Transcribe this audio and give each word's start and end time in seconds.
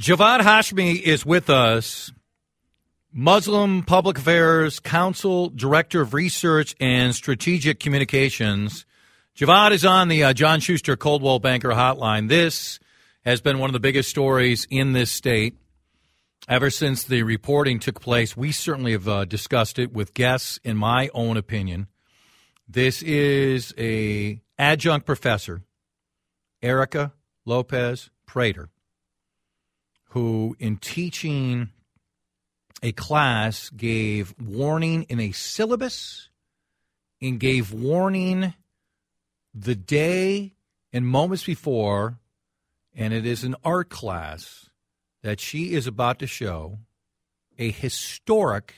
Javad 0.00 0.42
Hashmi 0.42 1.00
is 1.02 1.26
with 1.26 1.50
us, 1.50 2.12
Muslim 3.12 3.82
Public 3.82 4.18
Affairs 4.18 4.78
Council 4.78 5.48
Director 5.48 6.00
of 6.02 6.14
Research 6.14 6.76
and 6.78 7.12
Strategic 7.12 7.80
Communications. 7.80 8.86
Javad 9.36 9.72
is 9.72 9.84
on 9.84 10.06
the 10.06 10.22
uh, 10.22 10.32
John 10.34 10.60
Schuster 10.60 10.96
Coldwell 10.96 11.40
Banker 11.40 11.70
Hotline. 11.70 12.28
This 12.28 12.78
has 13.24 13.40
been 13.40 13.58
one 13.58 13.70
of 13.70 13.72
the 13.72 13.80
biggest 13.80 14.08
stories 14.08 14.68
in 14.70 14.92
this 14.92 15.10
state 15.10 15.56
ever 16.48 16.70
since 16.70 17.02
the 17.02 17.24
reporting 17.24 17.80
took 17.80 18.00
place. 18.00 18.36
We 18.36 18.52
certainly 18.52 18.92
have 18.92 19.08
uh, 19.08 19.24
discussed 19.24 19.80
it 19.80 19.92
with 19.92 20.14
guests, 20.14 20.60
in 20.62 20.76
my 20.76 21.10
own 21.12 21.36
opinion. 21.36 21.88
This 22.68 23.02
is 23.02 23.74
a 23.76 24.40
adjunct 24.60 25.06
professor, 25.06 25.62
Erica 26.62 27.14
Lopez 27.44 28.10
Prater, 28.26 28.68
who, 30.08 30.56
in 30.58 30.76
teaching 30.76 31.70
a 32.82 32.92
class, 32.92 33.70
gave 33.70 34.34
warning 34.40 35.04
in 35.04 35.20
a 35.20 35.32
syllabus 35.32 36.28
and 37.20 37.40
gave 37.40 37.72
warning 37.72 38.54
the 39.54 39.74
day 39.74 40.54
and 40.92 41.06
moments 41.06 41.44
before, 41.44 42.18
and 42.94 43.12
it 43.12 43.26
is 43.26 43.44
an 43.44 43.56
art 43.64 43.90
class 43.90 44.70
that 45.22 45.40
she 45.40 45.72
is 45.72 45.86
about 45.86 46.18
to 46.20 46.26
show 46.26 46.78
a 47.58 47.70
historic 47.70 48.74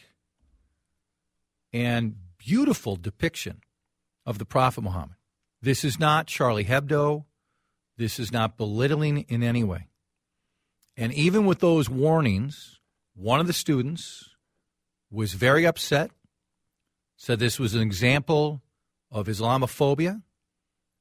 and 1.72 2.16
beautiful 2.38 2.96
depiction 2.96 3.60
of 4.24 4.38
the 4.38 4.44
Prophet 4.44 4.82
Muhammad. 4.82 5.16
This 5.62 5.84
is 5.84 6.00
not 6.00 6.26
Charlie 6.26 6.64
Hebdo. 6.64 7.24
This 7.96 8.18
is 8.18 8.32
not 8.32 8.56
belittling 8.56 9.26
in 9.28 9.42
any 9.42 9.62
way. 9.62 9.89
And 11.00 11.14
even 11.14 11.46
with 11.46 11.60
those 11.60 11.88
warnings, 11.88 12.78
one 13.14 13.40
of 13.40 13.46
the 13.46 13.54
students 13.54 14.28
was 15.10 15.32
very 15.32 15.66
upset, 15.66 16.10
said 17.16 17.38
this 17.38 17.58
was 17.58 17.74
an 17.74 17.80
example 17.80 18.60
of 19.10 19.26
Islamophobia. 19.26 20.20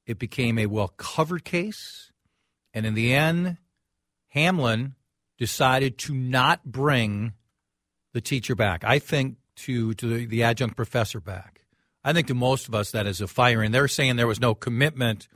It 0.06 0.18
became 0.18 0.58
a 0.58 0.66
well 0.66 0.88
covered 0.88 1.44
case. 1.44 2.12
And 2.72 2.86
in 2.86 2.94
the 2.94 3.12
end, 3.12 3.58
Hamline 4.34 4.94
decided 5.36 5.98
to 5.98 6.14
not 6.14 6.64
bring 6.64 7.34
the 8.14 8.22
teacher 8.22 8.54
back. 8.54 8.82
I 8.84 9.00
think 9.00 9.36
to, 9.56 9.92
to 9.94 10.26
the, 10.26 10.42
adjunct 10.42 10.76
professor 10.76 11.20
back. 11.20 11.60
I 12.02 12.14
think 12.14 12.28
to 12.28 12.34
most 12.34 12.68
of 12.68 12.74
us 12.74 12.92
that 12.92 13.06
is 13.06 13.20
a 13.20 13.26
firing. 13.26 13.70
They're 13.70 13.86
saying 13.86 14.16
there 14.16 14.26
was 14.26 14.40
no 14.40 14.54
commitment 14.54 15.28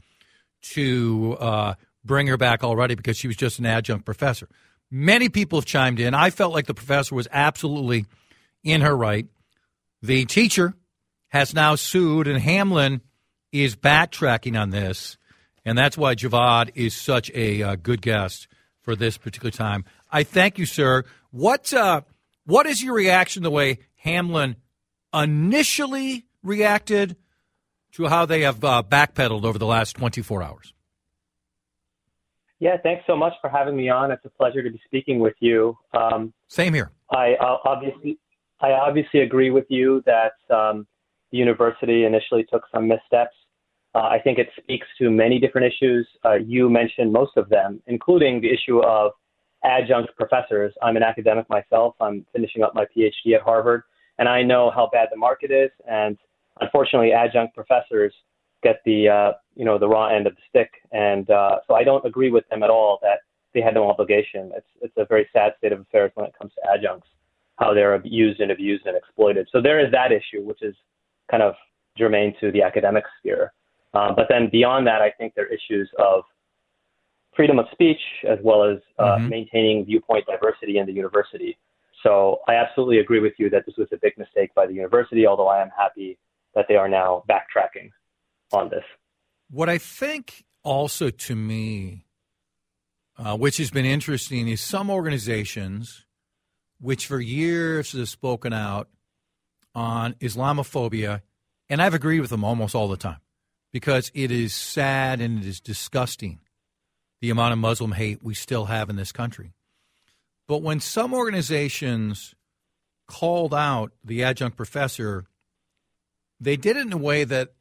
to 0.72 1.36
uh, 1.38 1.74
bring 2.04 2.26
her 2.26 2.36
back 2.36 2.62
already 2.62 2.94
because 2.94 3.16
she 3.16 3.26
was 3.26 3.36
just 3.36 3.58
an 3.58 3.66
adjunct 3.66 4.04
professor. 4.04 4.48
Many 4.90 5.28
people 5.28 5.58
have 5.58 5.66
chimed 5.66 6.00
in. 6.00 6.14
I 6.14 6.30
felt 6.30 6.52
like 6.52 6.66
the 6.66 6.74
professor 6.74 7.14
was 7.14 7.26
absolutely 7.32 8.06
in 8.62 8.80
her 8.82 8.96
right. 8.96 9.26
The 10.02 10.24
teacher 10.26 10.74
has 11.28 11.54
now 11.54 11.74
sued, 11.74 12.28
and 12.28 12.40
Hamline 12.40 13.00
is 13.50 13.74
backtracking 13.74 14.60
on 14.60 14.70
this, 14.70 15.16
and 15.64 15.76
that's 15.76 15.96
why 15.96 16.14
Javad 16.14 16.70
is 16.74 16.94
such 16.94 17.30
a 17.34 17.62
uh, 17.62 17.76
good 17.76 18.02
guest 18.02 18.46
for 18.82 18.94
this 18.94 19.16
particular 19.16 19.50
time. 19.50 19.84
I 20.10 20.22
thank 20.22 20.58
you, 20.58 20.66
sir. 20.66 21.04
What 21.30 21.72
uh, 21.72 22.02
what 22.44 22.66
is 22.66 22.82
your 22.82 22.94
reaction 22.94 23.42
the 23.42 23.50
way 23.50 23.78
Hamline 24.04 24.56
initially 25.12 26.26
reacted 26.42 27.16
to 27.92 28.06
how 28.06 28.26
they 28.26 28.42
have 28.42 28.62
uh, 28.62 28.82
backpedaled 28.86 29.44
over 29.44 29.58
the 29.58 29.66
last 29.66 29.96
24 29.96 30.42
hours? 30.42 30.74
Yeah, 32.64 32.78
thanks 32.82 33.04
so 33.06 33.14
much 33.14 33.34
for 33.42 33.50
having 33.50 33.76
me 33.76 33.90
on. 33.90 34.10
It's 34.10 34.24
a 34.24 34.30
pleasure 34.30 34.62
to 34.62 34.70
be 34.70 34.80
speaking 34.86 35.18
with 35.18 35.34
you. 35.40 35.76
Um, 35.92 36.32
Same 36.48 36.72
here. 36.72 36.92
I 37.10 37.34
uh, 37.34 37.58
obviously, 37.66 38.18
I 38.58 38.70
obviously 38.70 39.20
agree 39.20 39.50
with 39.50 39.66
you 39.68 40.02
that 40.06 40.32
um, 40.48 40.86
the 41.30 41.36
university 41.36 42.06
initially 42.06 42.46
took 42.50 42.62
some 42.74 42.88
missteps. 42.88 43.36
Uh, 43.94 44.04
I 44.04 44.18
think 44.18 44.38
it 44.38 44.48
speaks 44.58 44.86
to 44.98 45.10
many 45.10 45.38
different 45.38 45.74
issues. 45.74 46.08
Uh, 46.24 46.36
you 46.36 46.70
mentioned 46.70 47.12
most 47.12 47.32
of 47.36 47.50
them, 47.50 47.82
including 47.86 48.40
the 48.40 48.48
issue 48.48 48.82
of 48.82 49.12
adjunct 49.62 50.16
professors. 50.16 50.72
I'm 50.82 50.96
an 50.96 51.02
academic 51.02 51.46
myself. 51.50 51.94
I'm 52.00 52.24
finishing 52.32 52.62
up 52.62 52.74
my 52.74 52.86
PhD 52.96 53.34
at 53.34 53.42
Harvard, 53.42 53.82
and 54.16 54.26
I 54.26 54.42
know 54.42 54.72
how 54.74 54.88
bad 54.90 55.08
the 55.12 55.18
market 55.18 55.50
is. 55.50 55.70
And 55.86 56.16
unfortunately, 56.62 57.12
adjunct 57.12 57.54
professors 57.54 58.14
get 58.64 58.80
the 58.84 59.08
uh, 59.08 59.32
you 59.54 59.64
know 59.64 59.78
the 59.78 59.86
raw 59.86 60.06
end 60.08 60.26
of 60.26 60.34
the 60.34 60.42
stick, 60.48 60.70
and 60.90 61.30
uh, 61.30 61.58
so 61.68 61.74
I 61.74 61.84
don't 61.84 62.04
agree 62.04 62.30
with 62.30 62.48
them 62.48 62.64
at 62.64 62.70
all 62.70 62.98
that 63.02 63.18
they 63.52 63.60
had 63.60 63.74
no 63.74 63.88
obligation. 63.88 64.50
It's 64.56 64.66
it's 64.80 64.94
a 64.96 65.04
very 65.04 65.28
sad 65.32 65.52
state 65.58 65.72
of 65.72 65.80
affairs 65.80 66.10
when 66.14 66.26
it 66.26 66.34
comes 66.36 66.52
to 66.54 66.70
adjuncts, 66.72 67.08
how 67.60 67.72
they're 67.72 68.00
used 68.04 68.40
and 68.40 68.50
abused 68.50 68.86
and 68.86 68.96
exploited. 68.96 69.48
So 69.52 69.60
there 69.62 69.78
is 69.84 69.92
that 69.92 70.10
issue, 70.10 70.42
which 70.42 70.62
is 70.62 70.74
kind 71.30 71.42
of 71.42 71.54
germane 71.96 72.34
to 72.40 72.50
the 72.50 72.62
academic 72.62 73.04
sphere. 73.20 73.52
Uh, 73.92 74.12
but 74.12 74.26
then 74.28 74.48
beyond 74.50 74.86
that, 74.88 75.00
I 75.00 75.12
think 75.12 75.34
there 75.34 75.44
are 75.44 75.54
issues 75.58 75.88
of 75.98 76.24
freedom 77.36 77.60
of 77.60 77.66
speech 77.70 78.00
as 78.28 78.38
well 78.42 78.64
as 78.64 78.78
uh, 78.98 79.04
mm-hmm. 79.04 79.28
maintaining 79.28 79.84
viewpoint 79.84 80.26
diversity 80.26 80.78
in 80.78 80.86
the 80.86 80.92
university. 80.92 81.56
So 82.02 82.40
I 82.48 82.54
absolutely 82.54 82.98
agree 82.98 83.20
with 83.20 83.34
you 83.38 83.48
that 83.50 83.64
this 83.66 83.76
was 83.78 83.88
a 83.92 83.96
big 83.96 84.18
mistake 84.18 84.52
by 84.54 84.66
the 84.66 84.74
university, 84.74 85.26
although 85.26 85.48
I 85.48 85.62
am 85.62 85.70
happy 85.76 86.18
that 86.54 86.66
they 86.68 86.76
are 86.76 86.88
now 86.88 87.22
backtracking 87.28 87.90
on 88.54 88.70
this. 88.70 88.84
What 89.50 89.68
I 89.68 89.78
think 89.78 90.44
also 90.62 91.10
to 91.10 91.36
me, 91.36 92.06
uh, 93.18 93.36
which 93.36 93.58
has 93.58 93.70
been 93.70 93.84
interesting, 93.84 94.48
is 94.48 94.60
some 94.60 94.90
organizations 94.90 96.04
which 96.80 97.06
for 97.06 97.20
years 97.20 97.92
have 97.92 98.08
spoken 98.08 98.52
out 98.52 98.88
on 99.74 100.14
Islamophobia, 100.14 101.22
and 101.68 101.80
I've 101.80 101.94
agreed 101.94 102.20
with 102.20 102.30
them 102.30 102.44
almost 102.44 102.74
all 102.74 102.88
the 102.88 102.96
time 102.96 103.20
because 103.72 104.10
it 104.14 104.30
is 104.30 104.54
sad 104.54 105.20
and 105.20 105.38
it 105.38 105.46
is 105.46 105.60
disgusting 105.60 106.40
the 107.20 107.30
amount 107.30 107.52
of 107.52 107.58
Muslim 107.58 107.92
hate 107.92 108.22
we 108.22 108.34
still 108.34 108.66
have 108.66 108.90
in 108.90 108.96
this 108.96 109.12
country. 109.12 109.54
But 110.46 110.62
when 110.62 110.80
some 110.80 111.14
organizations 111.14 112.34
called 113.08 113.54
out 113.54 113.92
the 114.04 114.22
adjunct 114.22 114.56
professor, 114.56 115.24
they 116.38 116.56
did 116.56 116.76
it 116.76 116.86
in 116.86 116.92
a 116.92 116.98
way 116.98 117.24
that 117.24 117.54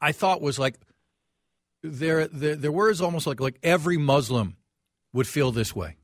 I 0.00 0.12
thought 0.12 0.40
was 0.40 0.58
like 0.58 0.78
there 1.82 2.26
there, 2.26 2.56
there 2.56 2.72
was 2.72 3.00
almost 3.00 3.26
like 3.26 3.40
like 3.40 3.58
every 3.62 3.96
Muslim 3.96 4.56
would 5.12 5.26
feel 5.26 5.52
this 5.52 5.74
way. 5.74 5.96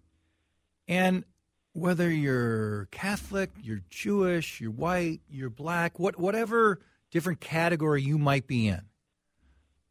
And 0.89 1.25
whether 1.73 2.11
you're 2.11 2.87
Catholic, 2.91 3.51
you're 3.61 3.83
Jewish, 3.91 4.61
you're 4.61 4.71
white, 4.71 5.21
you're 5.29 5.51
black, 5.51 5.99
what 5.99 6.19
whatever 6.19 6.81
different 7.11 7.41
category 7.41 8.03
you 8.03 8.19
might 8.19 8.47
be 8.47 8.69
in. 8.69 8.83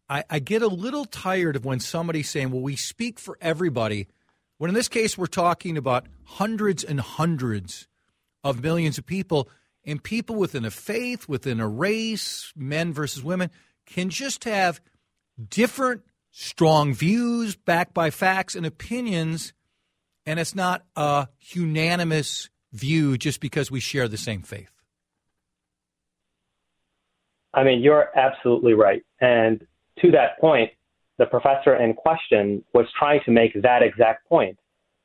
I, 0.10 0.24
I 0.30 0.40
get 0.40 0.62
a 0.62 0.68
little 0.68 1.06
tired 1.06 1.56
of 1.56 1.66
when 1.66 1.80
somebody's 1.80 2.30
saying, 2.30 2.52
well, 2.52 2.62
we 2.62 2.76
speak 2.76 3.20
for 3.20 3.38
everybody, 3.42 4.08
when 4.58 4.70
in 4.70 4.76
this 4.76 4.88
case 4.88 5.18
we're 5.18 5.26
talking 5.26 5.78
about 5.78 6.08
hundreds 6.24 6.84
and 6.84 7.00
hundreds 7.00 7.88
of 8.44 8.62
millions 8.62 8.98
of 8.98 9.06
people 9.06 9.50
and 9.84 10.04
people 10.04 10.36
within 10.36 10.66
a 10.66 10.72
faith, 10.72 11.28
within 11.28 11.60
a 11.60 11.68
race, 11.68 12.54
men 12.56 12.94
versus 12.94 13.24
women, 13.24 13.50
can 13.86 14.10
just 14.10 14.44
have 14.44 14.82
different 15.50 16.02
strong 16.32 16.94
views 16.94 17.56
backed 17.56 17.94
by 17.94 18.10
facts 18.10 18.56
and 18.56 18.66
opinions, 18.66 19.54
and 20.26 20.40
it's 20.40 20.56
not 20.56 20.84
a 20.96 21.28
unanimous 21.40 22.50
view 22.74 23.18
just 23.18 23.40
because 23.40 23.72
we 23.72 23.80
share 23.80 24.08
the 24.08 24.18
same 24.18 24.42
faith. 24.42 24.72
I 27.54 27.64
mean, 27.64 27.82
you're 27.82 28.10
absolutely 28.18 28.74
right. 28.74 29.04
And 29.22 29.66
to 30.02 30.12
that 30.12 30.40
point, 30.42 30.72
the 31.18 31.26
professor 31.26 31.76
in 31.76 31.94
question 31.94 32.64
was 32.74 32.86
trying 33.00 33.22
to 33.26 33.32
make 33.32 33.54
that 33.62 33.82
exact 33.82 34.28
point 34.28 34.60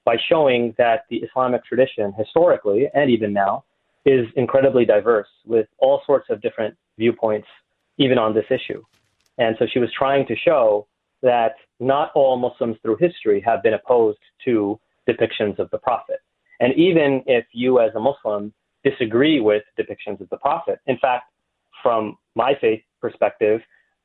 by 0.05 0.17
showing 0.29 0.75
that 0.77 1.05
the 1.11 1.19
Islamic 1.19 1.65
tradition, 1.65 2.13
historically 2.19 2.89
and 2.93 3.09
even 3.11 3.33
now, 3.33 3.65
is 4.05 4.27
incredibly 4.35 4.85
diverse 4.85 5.29
with 5.47 5.69
all 5.79 6.03
sorts 6.07 6.27
of 6.31 6.43
different 6.43 6.77
viewpoints, 6.99 7.47
even 8.01 8.19
on 8.19 8.35
this 8.35 8.47
issue. 8.51 8.83
And 9.39 9.55
so 9.59 9.67
she 9.73 9.79
was 9.79 9.91
trying 9.97 10.27
to 10.27 10.35
show 10.37 10.87
that 11.23 11.53
not 11.79 12.11
all 12.15 12.37
Muslims 12.37 12.77
through 12.83 12.97
history 12.97 13.41
have 13.47 13.63
been 13.63 13.75
opposed 13.75 14.19
to 14.47 14.81
depictions 15.09 15.59
of 15.59 15.71
the 15.71 15.79
Prophet. 15.79 16.21
And 16.61 16.75
even 16.75 17.23
if 17.27 17.45
you, 17.53 17.79
as 17.81 17.95
a 17.95 18.01
Muslim, 18.01 18.53
disagree 18.83 19.41
with 19.41 19.63
depictions 19.79 20.21
of 20.21 20.29
the 20.31 20.39
Prophet, 20.39 20.81
in 20.87 20.99
fact, 20.99 21.25
from 21.83 22.17
my 22.35 22.55
faith 22.61 22.83
perspective, 23.01 23.61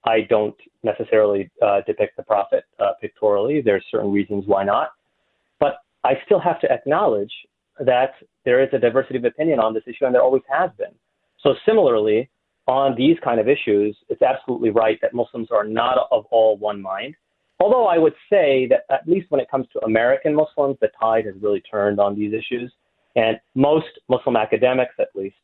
I 0.06 0.22
don't 0.30 0.56
necessarily 0.84 1.50
uh, 1.66 1.82
depict 1.88 2.16
the 2.18 2.24
Prophet 2.24 2.66
uh, 2.80 2.92
pictorially. 3.02 3.62
There's 3.62 3.84
certain 3.90 4.12
reasons 4.12 4.44
why 4.46 4.64
not. 4.64 4.90
But 5.60 5.78
I 6.04 6.14
still 6.26 6.40
have 6.40 6.60
to 6.62 6.72
acknowledge 6.72 7.32
that 7.80 8.12
there 8.44 8.62
is 8.62 8.70
a 8.74 8.80
diversity 8.80 9.18
of 9.18 9.26
opinion 9.26 9.60
on 9.60 9.74
this 9.74 9.84
issue, 9.88 10.06
and 10.06 10.14
there 10.14 10.22
always 10.22 10.44
has 10.50 10.70
been. 10.78 10.94
So, 11.42 11.56
similarly, 11.66 12.30
on 12.68 12.96
these 12.96 13.18
kind 13.24 13.40
of 13.40 13.48
issues, 13.48 13.96
it's 14.10 14.22
absolutely 14.22 14.72
right 14.72 14.98
that 15.02 15.14
Muslims 15.14 15.50
are 15.52 15.64
not 15.64 16.08
of 16.12 16.26
all 16.32 16.58
one 16.58 16.82
mind. 16.82 17.16
although 17.60 17.86
I 17.88 17.98
would 17.98 18.16
say 18.30 18.68
that 18.70 18.82
at 18.90 19.08
least 19.08 19.28
when 19.30 19.40
it 19.40 19.50
comes 19.50 19.68
to 19.74 19.86
American 19.86 20.36
Muslims, 20.36 20.78
the 20.82 20.90
tide 21.00 21.26
has 21.26 21.36
really 21.42 21.62
turned 21.62 22.00
on 22.00 22.16
these 22.16 22.34
issues. 22.34 22.72
And 23.16 23.40
most 23.54 23.88
Muslim 24.10 24.36
academics, 24.36 24.94
at 25.00 25.08
least, 25.16 25.38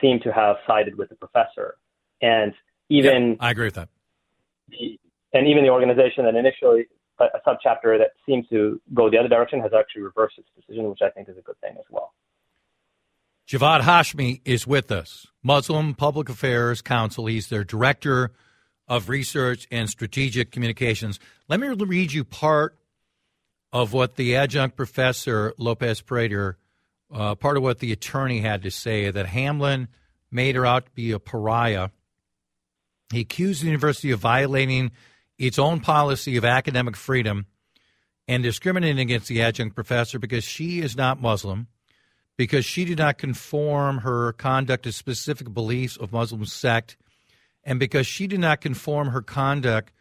seem 0.00 0.20
to 0.20 0.32
have 0.32 0.56
sided 0.66 0.96
with 0.98 1.08
the 1.08 1.14
professor. 1.14 1.76
And 2.20 2.52
even. 2.90 3.36
I 3.40 3.50
agree 3.50 3.66
with 3.66 3.74
that. 3.74 3.88
and 5.32 5.48
even 5.48 5.62
the 5.62 5.70
organization 5.70 6.24
that 6.24 6.34
initially, 6.34 6.86
a, 7.18 7.24
a 7.24 7.40
subchapter 7.46 7.96
that 7.98 8.10
seemed 8.26 8.46
to 8.50 8.80
go 8.92 9.08
the 9.08 9.16
other 9.16 9.28
direction, 9.28 9.60
has 9.60 9.72
actually 9.72 10.02
reversed 10.02 10.36
its 10.38 10.48
decision, 10.54 10.90
which 10.90 11.00
I 11.02 11.08
think 11.10 11.28
is 11.28 11.38
a 11.38 11.42
good 11.42 11.58
thing 11.62 11.76
as 11.78 11.84
well. 11.90 12.12
Javad 13.48 13.80
Hashmi 13.80 14.42
is 14.44 14.66
with 14.66 14.92
us, 14.92 15.26
Muslim 15.42 15.94
Public 15.94 16.28
Affairs 16.28 16.82
Council. 16.82 17.24
He's 17.24 17.48
their 17.48 17.64
director 17.64 18.32
of 18.86 19.08
research 19.08 19.66
and 19.70 19.88
strategic 19.88 20.50
communications. 20.50 21.18
Let 21.48 21.58
me 21.58 21.68
read 21.68 22.12
you 22.12 22.24
part 22.24 22.76
of 23.72 23.94
what 23.94 24.16
the 24.16 24.36
adjunct 24.36 24.76
professor 24.76 25.54
Lopez 25.56 26.02
Prater, 26.02 26.58
uh, 27.10 27.36
part 27.36 27.56
of 27.56 27.62
what 27.62 27.78
the 27.78 27.90
attorney 27.90 28.40
had 28.40 28.64
to 28.64 28.70
say 28.70 29.10
that 29.10 29.24
Hamline 29.24 29.88
made 30.30 30.54
her 30.54 30.66
out 30.66 30.84
to 30.84 30.92
be 30.92 31.12
a 31.12 31.18
pariah. 31.18 31.88
He 33.10 33.20
accused 33.20 33.62
the 33.62 33.68
university 33.68 34.10
of 34.10 34.20
violating 34.20 34.90
its 35.38 35.58
own 35.58 35.80
policy 35.80 36.36
of 36.36 36.44
academic 36.44 36.96
freedom 36.96 37.46
and 38.26 38.42
discriminating 38.42 38.98
against 39.00 39.28
the 39.28 39.40
adjunct 39.40 39.74
professor 39.74 40.18
because 40.18 40.44
she 40.44 40.80
is 40.80 40.94
not 40.94 41.22
Muslim 41.22 41.68
because 42.38 42.64
she 42.64 42.86
did 42.86 42.96
not 42.96 43.18
conform 43.18 43.98
her 43.98 44.32
conduct 44.32 44.84
to 44.84 44.92
specific 44.92 45.52
beliefs 45.52 45.96
of 45.98 46.12
Muslim 46.12 46.46
sect, 46.46 46.96
and 47.64 47.78
because 47.78 48.06
she 48.06 48.26
did 48.26 48.40
not 48.40 48.62
conform 48.62 49.08
her 49.08 49.20
conduct 49.20 49.92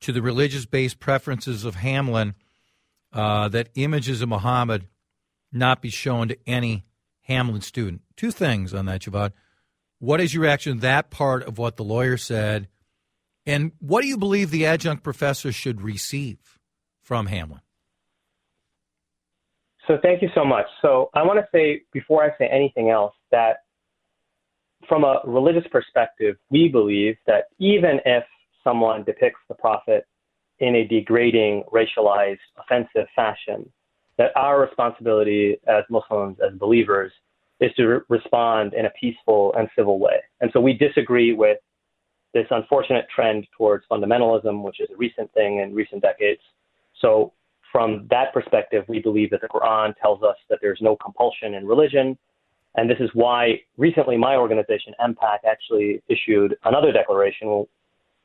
to 0.00 0.12
the 0.12 0.22
religious 0.22 0.64
based 0.64 1.00
preferences 1.00 1.64
of 1.64 1.76
Hamline, 1.76 2.34
uh, 3.12 3.48
that 3.48 3.68
images 3.74 4.22
of 4.22 4.28
Muhammad 4.28 4.86
not 5.52 5.82
be 5.82 5.90
shown 5.90 6.28
to 6.28 6.38
any 6.46 6.86
Hamline 7.28 7.62
student. 7.62 8.02
Two 8.16 8.30
things 8.30 8.72
on 8.72 8.86
that, 8.86 9.02
Javad. 9.02 9.32
What 9.98 10.20
is 10.20 10.32
your 10.32 10.44
reaction 10.44 10.76
to 10.76 10.80
that 10.82 11.10
part 11.10 11.42
of 11.42 11.58
what 11.58 11.76
the 11.76 11.84
lawyer 11.84 12.16
said? 12.16 12.68
And 13.44 13.72
what 13.80 14.02
do 14.02 14.06
you 14.06 14.16
believe 14.16 14.50
the 14.50 14.64
adjunct 14.64 15.02
professor 15.02 15.50
should 15.50 15.82
receive 15.82 16.38
from 17.02 17.26
Hamline? 17.26 17.62
So 19.90 19.98
thank 20.00 20.22
you 20.22 20.28
so 20.36 20.44
much. 20.44 20.66
So 20.82 21.10
I 21.14 21.24
want 21.24 21.40
to 21.40 21.48
say 21.52 21.82
before 21.92 22.22
I 22.22 22.28
say 22.38 22.46
anything 22.46 22.90
else 22.90 23.12
that 23.32 23.64
from 24.88 25.02
a 25.02 25.20
religious 25.24 25.64
perspective, 25.72 26.36
we 26.48 26.68
believe 26.68 27.16
that 27.26 27.46
even 27.58 27.98
if 28.06 28.22
someone 28.62 29.02
depicts 29.02 29.40
the 29.48 29.54
prophet 29.56 30.06
in 30.60 30.76
a 30.76 30.86
degrading, 30.86 31.64
racialized, 31.72 32.38
offensive 32.56 33.08
fashion, 33.16 33.68
that 34.16 34.30
our 34.36 34.60
responsibility 34.60 35.58
as 35.66 35.82
Muslims, 35.90 36.36
as 36.38 36.56
believers, 36.56 37.10
is 37.58 37.72
to 37.74 37.86
re- 37.86 38.00
respond 38.08 38.74
in 38.74 38.86
a 38.86 38.90
peaceful 38.90 39.52
and 39.58 39.68
civil 39.76 39.98
way. 39.98 40.20
And 40.40 40.52
so 40.52 40.60
we 40.60 40.72
disagree 40.72 41.32
with 41.32 41.58
this 42.32 42.46
unfortunate 42.52 43.06
trend 43.12 43.44
towards 43.58 43.86
fundamentalism, 43.90 44.62
which 44.62 44.78
is 44.78 44.88
a 44.94 44.96
recent 44.96 45.34
thing 45.34 45.58
in 45.58 45.74
recent 45.74 46.00
decades. 46.00 46.42
So 47.00 47.32
from 47.72 48.06
that 48.10 48.32
perspective, 48.32 48.84
we 48.88 48.98
believe 49.00 49.30
that 49.30 49.40
the 49.40 49.48
Quran 49.48 49.94
tells 50.00 50.22
us 50.22 50.36
that 50.48 50.58
there's 50.60 50.80
no 50.80 50.96
compulsion 50.96 51.54
in 51.54 51.66
religion. 51.66 52.18
And 52.76 52.88
this 52.88 52.98
is 53.00 53.10
why 53.14 53.60
recently 53.76 54.16
my 54.16 54.36
organization, 54.36 54.94
MPAC, 55.00 55.38
actually 55.48 56.02
issued 56.08 56.56
another 56.64 56.92
declaration 56.92 57.66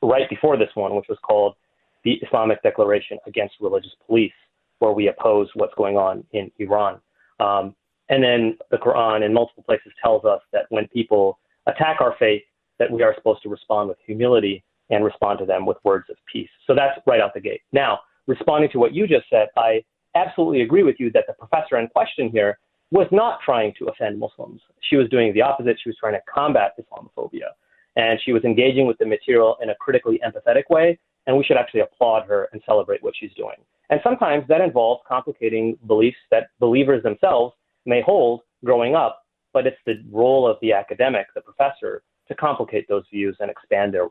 right 0.01 0.29
before 0.29 0.57
this 0.57 0.69
one, 0.75 0.95
which 0.95 1.07
was 1.09 1.17
called 1.23 1.55
the 2.03 2.13
Islamic 2.25 2.61
Declaration 2.61 3.17
Against 3.25 3.55
Religious 3.59 3.93
Police, 4.05 4.33
where 4.79 4.91
we 4.91 5.07
oppose 5.07 5.49
what's 5.55 5.73
going 5.75 5.97
on 5.97 6.23
in 6.33 6.51
Iran. 6.59 6.99
Um, 7.39 7.75
and 8.09 8.23
then 8.23 8.57
the 8.69 8.77
Quran 8.77 9.25
in 9.25 9.33
multiple 9.33 9.63
places 9.63 9.91
tells 10.03 10.25
us 10.25 10.41
that 10.53 10.65
when 10.69 10.87
people 10.89 11.39
attack 11.65 12.01
our 12.01 12.15
faith, 12.19 12.43
that 12.77 12.91
we 12.91 13.01
are 13.01 13.15
supposed 13.15 13.41
to 13.43 13.49
respond 13.49 13.89
with 13.89 13.97
humility 14.05 14.63
and 14.91 15.03
respond 15.03 15.39
to 15.39 15.45
them 15.45 15.65
with 15.65 15.77
words 15.83 16.05
of 16.09 16.17
peace. 16.31 16.49
So 16.67 16.75
that's 16.75 16.99
right 17.07 17.19
out 17.19 17.33
the 17.33 17.39
gate. 17.39 17.61
Now, 17.71 18.01
responding 18.27 18.69
to 18.71 18.79
what 18.79 18.93
you 18.93 19.07
just 19.07 19.29
said, 19.29 19.47
I 19.57 19.83
absolutely 20.15 20.61
agree 20.61 20.83
with 20.83 20.95
you 20.99 21.11
that 21.11 21.25
the 21.27 21.33
professor 21.33 21.77
in 21.77 21.87
question 21.87 22.29
here 22.29 22.59
was 22.91 23.07
not 23.11 23.39
trying 23.43 23.73
to 23.79 23.85
offend 23.85 24.19
Muslims. 24.19 24.61
She 24.89 24.95
was 24.95 25.09
doing 25.09 25.33
the 25.33 25.41
opposite. 25.41 25.77
She 25.83 25.89
was 25.89 25.97
trying 25.99 26.13
to 26.13 26.21
combat 26.33 26.73
Islamophobia. 26.79 27.49
And 27.95 28.19
she 28.23 28.33
was 28.33 28.43
engaging 28.43 28.87
with 28.87 28.97
the 28.97 29.05
material 29.05 29.57
in 29.61 29.69
a 29.69 29.75
critically 29.75 30.19
empathetic 30.25 30.63
way. 30.69 30.99
And 31.27 31.35
we 31.37 31.43
should 31.43 31.57
actually 31.57 31.79
applaud 31.81 32.27
her 32.27 32.49
and 32.53 32.61
celebrate 32.65 33.01
what 33.01 33.13
she's 33.19 33.33
doing. 33.35 33.55
And 33.89 33.99
sometimes 34.03 34.45
that 34.47 34.61
involves 34.61 35.01
complicating 35.07 35.77
beliefs 35.87 36.17
that 36.31 36.47
believers 36.59 37.03
themselves 37.03 37.53
may 37.85 38.01
hold 38.01 38.41
growing 38.63 38.95
up, 38.95 39.23
but 39.53 39.67
it's 39.67 39.77
the 39.85 40.03
role 40.11 40.47
of 40.47 40.57
the 40.61 40.73
academic, 40.73 41.27
the 41.35 41.41
professor, 41.41 42.01
to 42.27 42.35
complicate 42.35 42.87
those 42.87 43.03
views 43.11 43.37
and 43.39 43.49
expand 43.49 43.93
their 43.93 44.07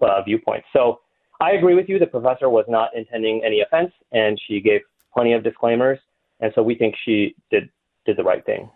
uh, 0.00 0.22
viewpoints. 0.22 0.66
So 0.72 1.00
I 1.40 1.52
agree 1.52 1.74
with 1.74 1.88
you. 1.88 1.98
The 1.98 2.06
professor 2.06 2.48
was 2.48 2.64
not 2.68 2.90
intending 2.96 3.42
any 3.44 3.60
offense, 3.60 3.92
and 4.12 4.40
she 4.46 4.60
gave 4.60 4.80
plenty 5.14 5.34
of 5.34 5.44
disclaimers, 5.44 5.98
and 6.40 6.52
so 6.54 6.62
we 6.62 6.74
think 6.74 6.94
she 7.04 7.34
did 7.50 7.70
did 8.06 8.16
the 8.16 8.24
right 8.24 8.44
thing. 8.44 8.70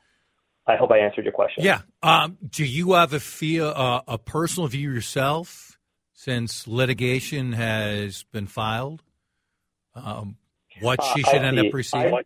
I 0.66 0.76
hope 0.76 0.92
I 0.92 0.98
answered 0.98 1.24
your 1.24 1.32
question. 1.32 1.64
Yeah. 1.64 1.80
Um, 2.02 2.38
do 2.48 2.64
you 2.64 2.92
have 2.92 3.12
a 3.12 3.20
feel 3.20 3.66
uh, 3.66 4.02
a 4.06 4.18
personal 4.18 4.68
view 4.68 4.92
yourself 4.92 5.78
since 6.12 6.68
litigation 6.68 7.52
has 7.52 8.24
been 8.32 8.46
filed? 8.46 9.02
Um, 9.96 10.36
what 10.80 11.00
uh, 11.00 11.14
she 11.14 11.22
should 11.24 11.42
end 11.42 11.58
up 11.58 11.74
receiving? 11.74 12.14
I, 12.14 12.22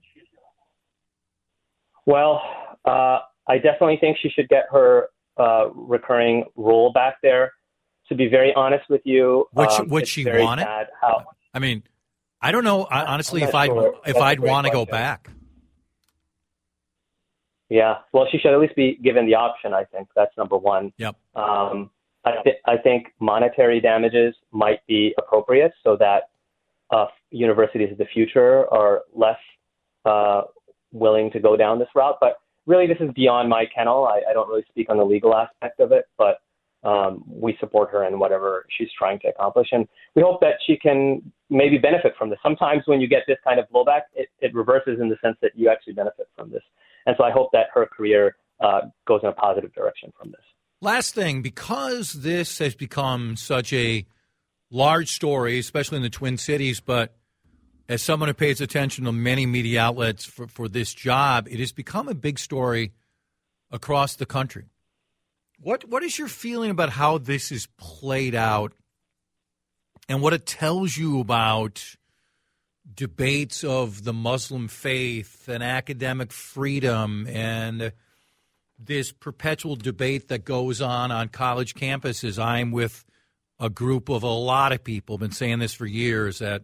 well, 2.04 2.42
uh, 2.84 3.20
I 3.48 3.56
definitely 3.56 3.96
think 4.00 4.18
she 4.20 4.28
should 4.28 4.48
get 4.48 4.66
her 4.70 5.08
uh, 5.38 5.70
recurring 5.74 6.44
role 6.56 6.92
back 6.92 7.16
there 7.22 7.52
to 8.08 8.14
be 8.14 8.28
very 8.28 8.52
honest 8.54 8.88
with 8.88 9.02
you, 9.04 9.46
she, 9.56 9.62
um, 9.62 9.88
would 9.88 10.08
she 10.08 10.24
want 10.24 10.60
it? 10.60 10.66
How, 11.00 11.24
I 11.52 11.58
mean, 11.58 11.82
I 12.40 12.52
don't 12.52 12.64
know. 12.64 12.84
I, 12.84 13.04
honestly, 13.04 13.42
if 13.42 13.54
I 13.54 13.66
sure. 13.66 13.94
if 14.06 14.16
I'd 14.16 14.40
want 14.40 14.66
to 14.66 14.72
go 14.72 14.84
back. 14.84 15.30
Yeah, 17.68 17.96
well, 18.12 18.26
she 18.30 18.38
should 18.38 18.52
at 18.52 18.60
least 18.60 18.76
be 18.76 18.98
given 19.02 19.26
the 19.26 19.34
option. 19.34 19.74
I 19.74 19.84
think 19.84 20.08
that's 20.14 20.36
number 20.36 20.56
one. 20.56 20.92
Yep. 20.98 21.16
Um, 21.34 21.90
I, 22.24 22.42
th- 22.44 22.56
I 22.64 22.76
think 22.76 23.08
monetary 23.20 23.80
damages 23.80 24.34
might 24.52 24.86
be 24.86 25.14
appropriate 25.18 25.72
so 25.82 25.96
that 25.98 26.30
uh, 26.90 27.06
universities 27.30 27.90
of 27.90 27.98
the 27.98 28.04
future 28.04 28.72
are 28.72 29.02
less 29.14 29.38
uh, 30.04 30.42
willing 30.92 31.30
to 31.32 31.40
go 31.40 31.56
down 31.56 31.80
this 31.80 31.88
route. 31.94 32.18
But 32.20 32.36
really, 32.66 32.86
this 32.86 32.98
is 33.00 33.12
beyond 33.14 33.48
my 33.48 33.64
kennel. 33.74 34.06
I, 34.06 34.22
I 34.30 34.32
don't 34.32 34.48
really 34.48 34.64
speak 34.68 34.88
on 34.88 34.96
the 34.96 35.04
legal 35.04 35.34
aspect 35.34 35.80
of 35.80 35.90
it, 35.90 36.04
but 36.16 36.38
um, 36.84 37.24
we 37.26 37.56
support 37.58 37.90
her 37.90 38.04
in 38.04 38.18
whatever 38.18 38.66
she's 38.76 38.88
trying 38.96 39.18
to 39.20 39.28
accomplish. 39.28 39.68
And 39.72 39.88
we 40.14 40.22
hope 40.22 40.40
that 40.40 40.54
she 40.66 40.76
can 40.76 41.32
maybe 41.50 41.78
benefit 41.78 42.12
from 42.18 42.30
this. 42.30 42.38
Sometimes 42.42 42.82
when 42.86 43.00
you 43.00 43.08
get 43.08 43.22
this 43.26 43.38
kind 43.44 43.58
of 43.58 43.66
blowback, 43.70 44.02
it, 44.14 44.28
it 44.40 44.54
reverses 44.54 44.98
in 45.00 45.08
the 45.08 45.16
sense 45.22 45.36
that 45.42 45.52
you 45.54 45.68
actually 45.68 45.94
benefit 45.94 46.28
from 46.36 46.50
this. 46.50 46.62
And 47.06 47.16
so 47.18 47.24
I 47.24 47.30
hope 47.30 47.50
that 47.52 47.66
her 47.74 47.86
career 47.86 48.36
uh, 48.60 48.82
goes 49.06 49.20
in 49.22 49.28
a 49.28 49.32
positive 49.32 49.72
direction 49.72 50.12
from 50.18 50.30
this. 50.30 50.40
Last 50.80 51.14
thing, 51.14 51.42
because 51.42 52.12
this 52.12 52.58
has 52.58 52.74
become 52.74 53.36
such 53.36 53.72
a 53.72 54.06
large 54.70 55.10
story, 55.10 55.58
especially 55.58 55.96
in 55.96 56.02
the 56.02 56.10
Twin 56.10 56.36
Cities, 56.36 56.80
but 56.80 57.16
as 57.88 58.02
someone 58.02 58.28
who 58.28 58.34
pays 58.34 58.60
attention 58.60 59.04
to 59.04 59.12
many 59.12 59.46
media 59.46 59.80
outlets 59.80 60.24
for, 60.24 60.46
for 60.46 60.68
this 60.68 60.92
job, 60.92 61.46
it 61.48 61.60
has 61.60 61.72
become 61.72 62.08
a 62.08 62.14
big 62.14 62.38
story 62.38 62.92
across 63.70 64.16
the 64.16 64.26
country. 64.26 64.64
What 65.58 65.88
what 65.88 66.02
is 66.02 66.18
your 66.18 66.28
feeling 66.28 66.70
about 66.70 66.90
how 66.90 67.18
this 67.18 67.50
is 67.50 67.66
played 67.78 68.34
out 68.34 68.72
and 70.08 70.22
what 70.22 70.32
it 70.32 70.46
tells 70.46 70.96
you 70.96 71.20
about 71.20 71.96
debates 72.92 73.64
of 73.64 74.04
the 74.04 74.12
Muslim 74.12 74.68
faith 74.68 75.48
and 75.48 75.62
academic 75.62 76.32
freedom 76.32 77.26
and 77.28 77.92
this 78.78 79.10
perpetual 79.10 79.76
debate 79.76 80.28
that 80.28 80.44
goes 80.44 80.80
on 80.80 81.10
on 81.10 81.28
college 81.28 81.74
campuses. 81.74 82.42
I'm 82.42 82.70
with 82.70 83.04
a 83.58 83.70
group 83.70 84.08
of 84.08 84.22
a 84.22 84.28
lot 84.28 84.72
of 84.72 84.84
people, 84.84 85.16
been 85.18 85.32
saying 85.32 85.58
this 85.60 85.74
for 85.74 85.86
years 85.86 86.38
that 86.40 86.62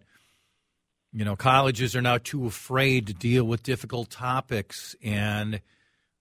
you 1.13 1.25
know 1.25 1.37
colleges 1.37 1.97
are 1.97 2.03
now 2.03 2.19
too 2.19 2.47
afraid 2.47 3.07
to 3.07 3.15
deal 3.15 3.45
with 3.45 3.63
difficult 3.63 4.11
topics 4.11 4.95
and 5.03 5.61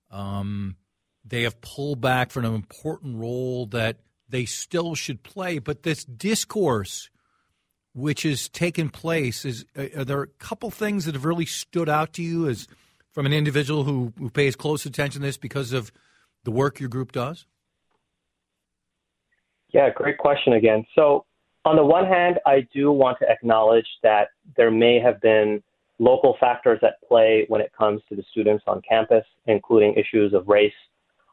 um, 0.09 0.75
they 1.23 1.43
have 1.43 1.61
pulled 1.61 2.01
back 2.01 2.31
from 2.31 2.45
an 2.45 2.55
important 2.55 3.17
role 3.17 3.65
that 3.67 3.97
they 4.27 4.45
still 4.45 4.95
should 4.95 5.23
play. 5.23 5.59
But 5.59 5.83
this 5.83 6.03
discourse, 6.05 7.09
which 7.93 8.23
has 8.23 8.49
taken 8.49 8.89
place, 8.89 9.45
is 9.45 9.65
uh, 9.77 9.85
are 9.97 10.05
there 10.05 10.21
a 10.21 10.27
couple 10.27 10.71
things 10.71 11.05
that 11.05 11.15
have 11.15 11.25
really 11.25 11.45
stood 11.45 11.89
out 11.89 12.13
to 12.13 12.23
you 12.23 12.47
as 12.47 12.67
from 13.11 13.25
an 13.25 13.33
individual 13.33 13.83
who, 13.83 14.13
who 14.17 14.29
pays 14.29 14.55
close 14.55 14.85
attention 14.85 15.21
to 15.21 15.27
this 15.27 15.37
because 15.37 15.73
of 15.73 15.91
the 16.43 16.51
work 16.51 16.79
your 16.79 16.89
group 16.89 17.11
does? 17.11 17.45
Yeah, 19.73 19.89
great 19.93 20.17
question 20.17 20.53
again. 20.53 20.85
So 20.95 21.25
On 21.63 21.75
the 21.75 21.85
one 21.85 22.05
hand, 22.05 22.39
I 22.45 22.67
do 22.73 22.91
want 22.91 23.19
to 23.19 23.29
acknowledge 23.29 23.85
that 24.01 24.29
there 24.57 24.71
may 24.71 24.99
have 24.99 25.21
been 25.21 25.61
local 25.99 26.35
factors 26.39 26.79
at 26.81 26.95
play 27.07 27.45
when 27.49 27.61
it 27.61 27.71
comes 27.77 28.01
to 28.09 28.15
the 28.15 28.23
students 28.31 28.63
on 28.65 28.81
campus, 28.87 29.23
including 29.45 29.93
issues 29.93 30.33
of 30.33 30.47
race. 30.47 30.73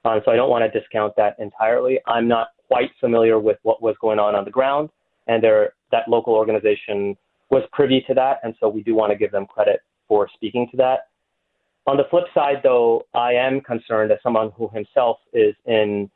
Um, 0.04 0.20
so 0.24 0.30
I 0.30 0.36
don't 0.36 0.50
want 0.50 0.70
to 0.70 0.80
discount 0.80 1.14
that 1.16 1.36
entirely. 1.38 1.98
I'm 2.06 2.28
not 2.28 2.48
quite 2.68 2.90
familiar 3.00 3.38
with 3.38 3.58
what 3.62 3.82
was 3.82 3.96
going 4.00 4.18
on 4.18 4.34
on 4.34 4.44
the 4.44 4.50
ground, 4.50 4.90
and 5.26 5.42
there, 5.42 5.72
that 5.90 6.08
local 6.08 6.34
organization 6.34 7.16
was 7.50 7.62
privy 7.72 8.04
to 8.06 8.14
that, 8.14 8.40
and 8.42 8.54
so 8.60 8.68
we 8.68 8.82
do 8.82 8.94
want 8.94 9.10
to 9.10 9.18
give 9.18 9.32
them 9.32 9.46
credit 9.46 9.80
for 10.06 10.28
speaking 10.34 10.68
to 10.70 10.76
that. 10.76 11.08
On 11.86 11.96
the 11.96 12.04
flip 12.10 12.24
side, 12.34 12.56
though, 12.62 13.06
I 13.14 13.32
am 13.32 13.62
concerned 13.62 14.12
as 14.12 14.18
someone 14.22 14.50
who 14.54 14.68
himself 14.74 15.18
is 15.32 15.54
in, 15.64 16.10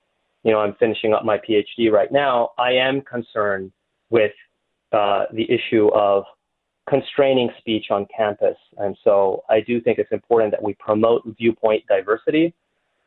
you 0.44 0.52
know, 0.52 0.58
I'm 0.58 0.74
finishing 0.78 1.14
up 1.14 1.24
my 1.24 1.38
PhD 1.38 1.90
right 1.90 2.12
now. 2.12 2.50
I 2.58 2.72
am 2.72 3.00
concerned 3.00 3.72
with 4.10 4.32
uh, 4.92 5.24
the 5.32 5.46
issue 5.50 5.88
of 5.94 6.24
constraining 6.88 7.48
speech 7.58 7.86
on 7.90 8.06
campus. 8.14 8.56
And 8.76 8.96
so 9.02 9.44
I 9.48 9.60
do 9.60 9.80
think 9.80 9.98
it's 9.98 10.12
important 10.12 10.50
that 10.50 10.62
we 10.62 10.74
promote 10.74 11.22
viewpoint 11.38 11.84
diversity 11.88 12.52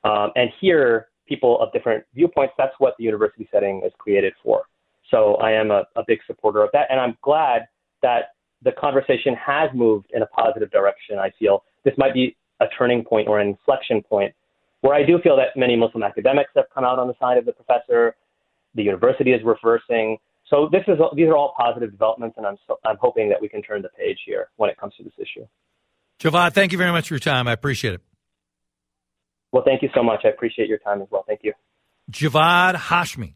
um, 0.05 0.31
and 0.35 0.49
hear 0.61 1.07
people 1.27 1.59
of 1.59 1.73
different 1.73 2.05
viewpoints. 2.13 2.53
That's 2.57 2.73
what 2.77 2.93
the 2.97 3.03
university 3.03 3.49
setting 3.51 3.81
is 3.85 3.91
created 3.97 4.33
for. 4.41 4.63
So 5.11 5.35
I 5.35 5.51
am 5.51 5.71
a, 5.71 5.83
a 5.95 6.03
big 6.07 6.19
supporter 6.25 6.63
of 6.63 6.69
that. 6.73 6.87
And 6.89 6.99
I'm 6.99 7.17
glad 7.21 7.63
that 8.01 8.35
the 8.63 8.71
conversation 8.71 9.35
has 9.35 9.69
moved 9.73 10.07
in 10.13 10.21
a 10.21 10.27
positive 10.27 10.71
direction. 10.71 11.19
I 11.19 11.31
feel 11.37 11.63
this 11.83 11.93
might 11.97 12.13
be 12.13 12.35
a 12.61 12.65
turning 12.77 13.03
point 13.03 13.27
or 13.27 13.39
an 13.39 13.47
inflection 13.47 14.01
point 14.01 14.33
where 14.81 14.93
I 14.93 15.03
do 15.03 15.19
feel 15.19 15.35
that 15.37 15.57
many 15.59 15.75
Muslim 15.75 16.03
academics 16.03 16.51
have 16.55 16.65
come 16.73 16.83
out 16.85 16.99
on 16.99 17.07
the 17.07 17.15
side 17.19 17.37
of 17.37 17.45
the 17.45 17.53
professor. 17.53 18.15
The 18.75 18.83
university 18.83 19.31
is 19.31 19.41
reversing. 19.43 20.17
So 20.49 20.69
this 20.71 20.83
is 20.87 20.99
these 21.15 21.27
are 21.27 21.35
all 21.35 21.55
positive 21.57 21.89
developments, 21.89 22.37
and 22.37 22.45
I'm 22.45 22.57
so, 22.67 22.77
I'm 22.85 22.97
hoping 23.01 23.29
that 23.29 23.41
we 23.41 23.49
can 23.49 23.63
turn 23.63 23.81
the 23.81 23.89
page 23.89 24.19
here 24.27 24.49
when 24.57 24.69
it 24.69 24.77
comes 24.77 24.93
to 24.97 25.03
this 25.03 25.13
issue. 25.17 25.47
Javad, 26.19 26.53
thank 26.53 26.71
you 26.71 26.77
very 26.77 26.91
much 26.91 27.07
for 27.07 27.15
your 27.15 27.19
time. 27.19 27.47
I 27.47 27.53
appreciate 27.53 27.95
it. 27.95 28.01
Well, 29.55 29.63
thank 29.63 29.81
you 29.81 29.89
so 29.95 30.03
much. 30.03 30.25
I 30.25 30.27
appreciate 30.27 30.67
your 30.67 30.79
time 30.79 31.01
as 31.01 31.07
well. 31.09 31.23
Thank 31.25 31.39
you. 31.43 31.53
Javad 32.11 32.75
Hashmi, 32.75 33.35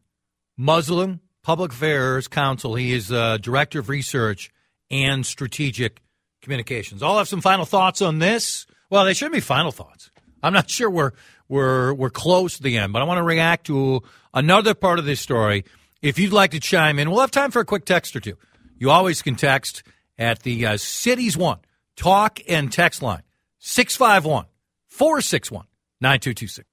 Muslim 0.57 1.21
Public 1.43 1.71
Affairs 1.71 2.27
Council. 2.27 2.75
He 2.75 2.91
is 2.91 3.09
uh, 3.09 3.37
Director 3.37 3.79
of 3.79 3.87
Research 3.87 4.51
and 4.91 5.25
Strategic 5.25 6.01
Communications. 6.41 7.01
I'll 7.01 7.19
have 7.19 7.29
some 7.29 7.39
final 7.39 7.63
thoughts 7.63 8.01
on 8.01 8.19
this. 8.19 8.67
Well, 8.89 9.05
they 9.05 9.13
should 9.13 9.31
be 9.31 9.39
final 9.39 9.71
thoughts. 9.71 10.11
I'm 10.43 10.51
not 10.51 10.69
sure 10.77 10.89
we're 10.89 11.13
we're 11.47 11.93
we're 11.93 12.09
close 12.09 12.57
to 12.57 12.63
the 12.63 12.77
end, 12.77 12.91
but 12.91 13.01
I 13.01 13.05
want 13.05 13.19
to 13.19 13.23
react 13.23 13.67
to 13.67 14.03
another 14.33 14.73
part 14.73 14.99
of 14.99 15.05
this 15.05 15.21
story 15.21 15.63
if 16.01 16.19
you'd 16.19 16.33
like 16.33 16.51
to 16.51 16.59
chime 16.59 16.99
in, 16.99 17.09
we'll 17.09 17.21
have 17.21 17.31
time 17.31 17.51
for 17.51 17.61
a 17.61 17.65
quick 17.65 17.85
text 17.85 18.13
or 18.13 18.19
two. 18.19 18.35
You 18.77 18.89
always 18.89 19.21
can 19.21 19.35
text 19.35 19.83
at 20.17 20.43
the 20.43 20.65
uh, 20.65 20.75
Cities 20.75 21.37
One 21.37 21.59
talk 21.95 22.41
and 22.45 22.69
text 22.69 23.01
line 23.01 23.23
651 23.59 24.47
461 24.87 25.65
9226. 26.01 26.65